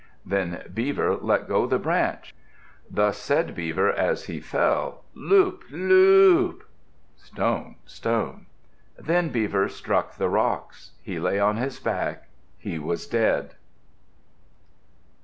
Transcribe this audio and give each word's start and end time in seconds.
Then 0.25 0.63
Beaver 0.73 1.15
let 1.15 1.47
go 1.47 1.67
the 1.67 1.77
branch. 1.77 2.33
Thus 2.89 3.17
said 3.19 3.53
Beaver 3.53 3.87
as 3.93 4.25
he 4.25 4.39
fell, 4.39 5.03
"Loop! 5.13 5.63
Lo 5.69 6.47
op!" 6.49 6.63
"Stone! 7.15 7.75
Stone!" 7.85 8.47
Then 8.97 9.29
Beaver 9.29 9.69
struck 9.69 10.15
the 10.15 10.27
rocks. 10.27 10.93
He 11.03 11.19
lay 11.19 11.39
on 11.39 11.57
his 11.57 11.79
back. 11.79 12.29
He 12.57 12.79
was 12.79 13.05
dead. 13.05 13.53